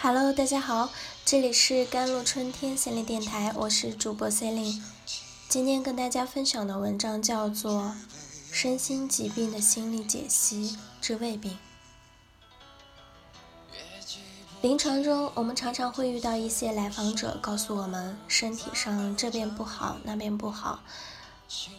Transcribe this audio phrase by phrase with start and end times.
[0.00, 0.90] Hello，大家好，
[1.24, 4.82] 这里是甘露春天心理电台，我是主播 c e l i n e
[5.48, 7.82] 今天跟大家分享的文章叫做
[8.52, 11.58] 《身心疾病的心理解析之胃病》。
[14.60, 20.84] 临床中，我们常常会遇到一些来访者告诉我们，身体上这边不好，那边不好。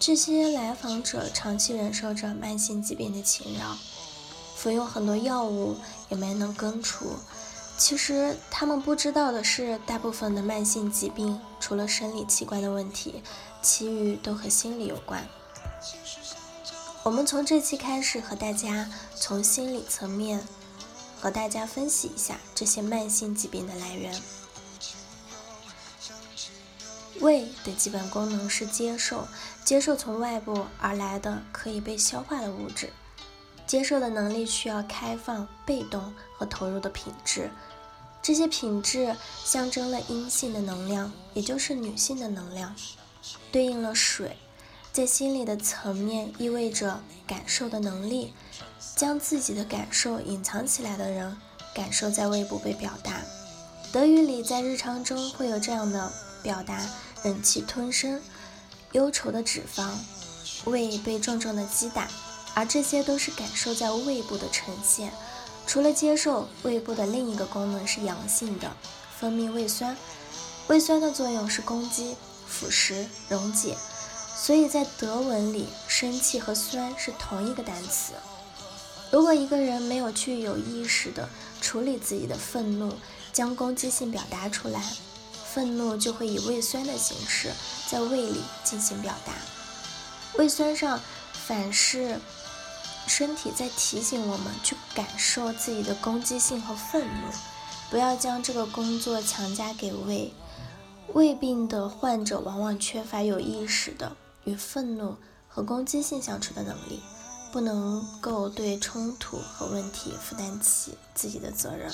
[0.00, 3.78] 这些来访者长期忍受着慢性疾病的侵扰，
[4.56, 5.76] 服用很多药物
[6.08, 7.12] 也没能根除。
[7.78, 13.22] 其实他们不知道的是，大部分的慢性疾病除了生理器官的问题，
[13.62, 15.26] 其余都和心理有关。
[17.04, 20.44] 我们从这期开始和大家从心理层面
[21.20, 24.20] 和大家分析一下这些慢性疾病的来源。
[27.20, 29.26] 胃的基本功能是接受，
[29.64, 32.92] 接受从外部而来的可以被消化的物质。
[33.68, 37.48] 接受的能力需要开放、被动和投入的品质，
[38.20, 42.74] 这些品质象征了阴性的能量，也就是女性的能量，
[43.52, 44.36] 对应了水，
[44.90, 48.32] 在心理的层面意味着感受的能力。
[48.96, 51.36] 将自己的感受隐藏起来的人，
[51.72, 53.20] 感受在胃部被表达。
[53.92, 56.84] 德语里在日常中会有这样的表达：
[57.22, 58.20] 忍气吞声，
[58.92, 59.88] 忧愁的脂肪，
[60.64, 62.08] 胃被重重的击打。
[62.58, 65.12] 而这些都是感受在胃部的呈现。
[65.64, 68.68] 除了接受，胃部的另一个功能是阳性的，
[69.16, 69.96] 分泌胃酸。
[70.66, 72.16] 胃酸的作用是攻击、
[72.48, 73.76] 腐蚀、溶解。
[74.34, 78.14] 所以在德文里，生气和酸是同一个单词。
[79.12, 81.28] 如果一个人没有去有意识地
[81.60, 82.92] 处理自己的愤怒，
[83.32, 84.82] 将攻击性表达出来，
[85.54, 87.52] 愤怒就会以胃酸的形式
[87.88, 89.32] 在胃里进行表达。
[90.36, 90.98] 胃酸上
[91.46, 92.18] 反是。
[93.08, 97.28] 身体在提醒我们去感受自己的攻击性和愤怒，
[97.90, 100.32] 不要将这个工作强加给胃。
[101.14, 104.14] 胃病的患者往往缺乏有意识的
[104.44, 105.16] 与愤怒
[105.48, 107.00] 和攻击性相处的能力，
[107.50, 111.90] 不能够对冲突和问题负担起自己的责任，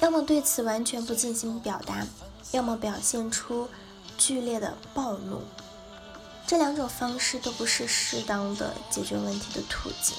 [0.00, 2.06] 要么对此完全不进行表达，
[2.52, 3.68] 要么表现出
[4.16, 5.42] 剧烈的暴怒。
[6.52, 10.14] 这两种方式都不是适当的解决问题的途径。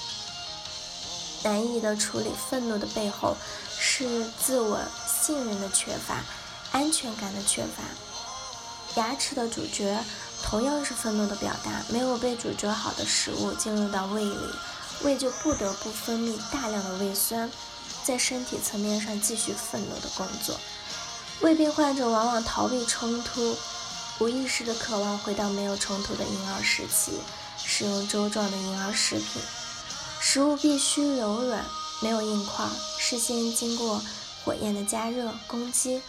[1.44, 3.36] 难以的处理愤怒的背后，
[3.78, 6.24] 是自我信任的缺乏，
[6.72, 7.84] 安全感的缺乏。
[9.00, 10.04] 牙齿的咀嚼
[10.42, 14.54] 同样是愤怒的表达，没有被咀嚼好的食物进入到胃里，
[15.04, 17.48] 胃就不得不分泌大量的胃酸，
[18.02, 20.58] 在身体层面上继续愤怒的工作。
[21.42, 23.56] 胃病患者往往逃避冲突。
[24.20, 27.18] 无意识的渴望回到没有冲突的婴儿时期，
[27.58, 29.42] 使用粥状的婴儿食品，
[30.20, 31.64] 食物必须柔软，
[32.00, 32.64] 没有硬块，
[32.96, 34.00] 事先经过
[34.44, 36.00] 火焰的加热、攻击，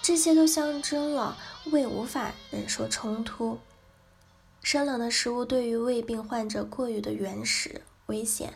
[0.00, 3.58] 这些都象征了胃无法忍受冲突。
[4.62, 8.54] 生冷的食物对于胃病患者过于的原始、危险，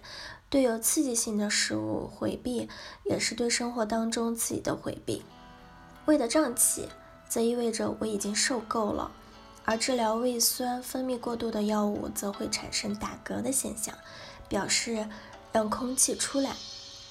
[0.48, 2.70] 对有刺激性的食物回避，
[3.04, 5.22] 也是对生活当中刺激的回避。
[6.06, 6.88] 胃的胀气。
[7.34, 9.10] 则意味着我已经受够了，
[9.64, 13.92] 而治疗胃酸分泌过度的药物则会产生打嗝的现象，
[14.48, 15.08] 表示
[15.50, 16.54] 让空气出来，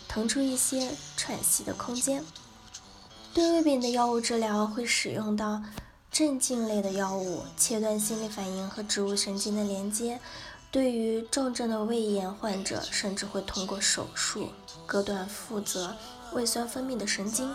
[0.07, 2.23] 腾出一些喘息的空间。
[3.33, 5.62] 对胃病的药物治疗会使用到
[6.09, 10.22] 镇静类的药物，切断心理反应和植物神经的连接。
[10.72, 14.47] 对于重症的胃炎患者，甚至会通过手术
[14.85, 15.97] 割断负责
[16.31, 17.53] 胃酸分泌的神经。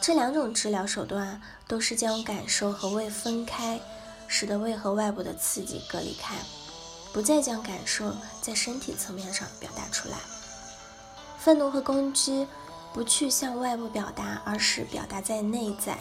[0.00, 3.80] 这两种治疗手段都是将感受和胃分开，
[4.28, 6.36] 使得胃和外部的刺激隔离开，
[7.12, 10.16] 不再将感受在身体层面上表达出来。
[11.38, 12.46] 愤怒和攻击
[12.92, 15.96] 不去向外部表达，而是表达在内在，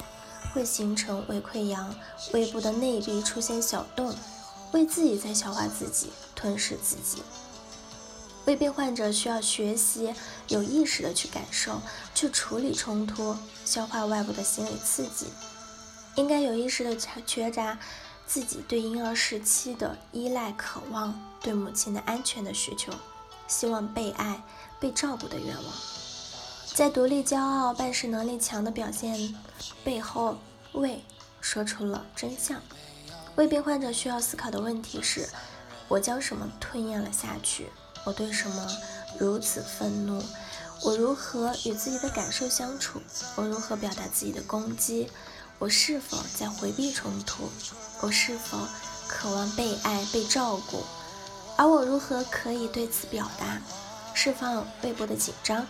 [0.54, 1.94] 会形成胃溃疡，
[2.34, 4.16] 胃部的内壁出现小洞，
[4.72, 7.22] 胃自己在消化自己，吞噬自己。
[8.46, 10.14] 胃病患者需要学习
[10.50, 11.82] 有意识的去感受，
[12.14, 15.28] 去处理冲突，消化外部的心理刺激。
[16.16, 16.96] 应该有意识的
[17.26, 17.78] 觉察
[18.28, 22.94] 自己对婴儿时期的依赖渴望，对母亲的安全的需求，
[23.48, 24.42] 希望被爱、
[24.80, 25.74] 被照顾的愿望。
[26.74, 29.36] 在独立、骄傲、办事能力强的表现
[29.84, 30.38] 背后，
[30.74, 31.04] 胃
[31.42, 32.62] 说出了真相。
[33.36, 35.28] 胃病患者需要思考的问题是：
[35.88, 37.70] 我将什么吞咽了下去？
[38.06, 38.68] 我对什么
[39.18, 40.24] 如此愤怒？
[40.82, 43.02] 我如何与自己的感受相处？
[43.36, 45.10] 我如何表达自己的攻击？
[45.58, 47.50] 我是否在回避冲突？
[48.02, 48.60] 我是否
[49.08, 50.84] 渴望被爱、被照顾？
[51.58, 53.60] 而我如何可以对此表达？
[54.14, 55.66] 释放胃部的紧张，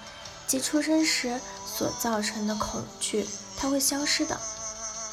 [0.46, 3.26] 即出生时所造成的恐惧，
[3.58, 4.38] 它会消失的。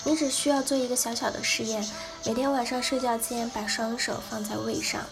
[0.04, 1.88] 你只需要做一个小小的试验：
[2.26, 5.02] 每天晚上睡觉前，把双手放在胃上，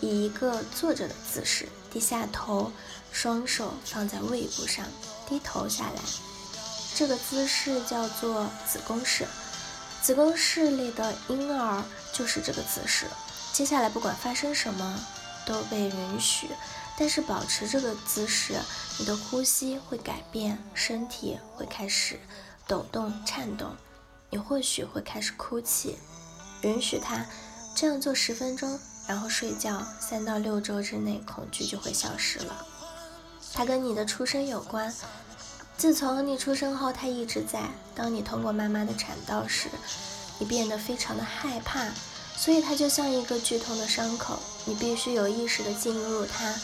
[0.00, 2.72] 以一个坐着的姿势，低下头，
[3.12, 4.84] 双手放在胃部上，
[5.28, 6.02] 低头下来。
[6.94, 9.26] 这个姿势叫做子宫式。
[10.00, 13.06] 子宫式里的婴儿就是这个姿势。
[13.52, 15.00] 接下来，不管发生什么，
[15.44, 16.48] 都被允许。
[16.96, 18.54] 但是保持这个姿势，
[18.98, 22.18] 你的呼吸会改变，身体会开始
[22.66, 23.76] 抖动、颤动。
[24.30, 25.96] 你或许会开始哭泣，
[26.62, 27.24] 允许他
[27.74, 29.84] 这样做十分钟，然后睡觉。
[29.98, 32.64] 三到六周之内，恐惧就会消失了。
[33.52, 34.94] 它跟你的出生有关。
[35.76, 37.62] 自从你出生后，它一直在。
[37.94, 39.68] 当你通过妈妈的产道时，
[40.38, 41.86] 你变得非常的害怕，
[42.36, 44.38] 所以它就像一个剧痛的伤口。
[44.66, 46.54] 你必须有意识的进入它，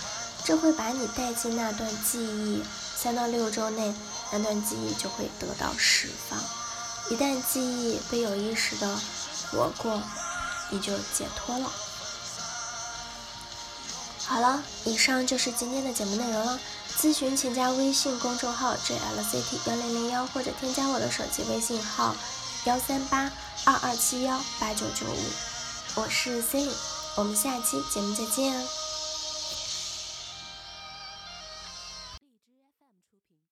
[0.45, 2.63] 这会把你带进那段记忆。
[2.97, 3.95] 三到六周内，
[4.33, 6.39] 那段记忆就会得到释放。
[7.11, 8.99] 一旦记忆被有意识的
[9.51, 10.03] 活过，
[10.71, 11.71] 你就解脱了。
[14.27, 16.59] 好了，以上就是今天的节目内容了。
[16.97, 22.15] 咨询请加微信公众号 jlct 幺零零幺，或者添加我的手机微信号
[22.65, 23.31] 幺三八
[23.65, 26.01] 二二七幺八九九五。
[26.01, 26.71] 我是 Cindy，
[27.17, 28.84] 我们下期节目再见。